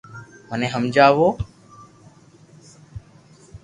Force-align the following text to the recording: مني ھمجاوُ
مني 0.49 0.67
ھمجاوُ 0.73 1.27